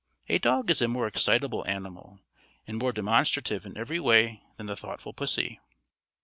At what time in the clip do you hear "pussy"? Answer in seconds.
5.13-5.59